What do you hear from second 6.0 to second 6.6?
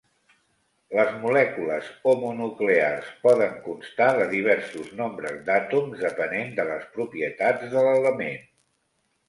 depenent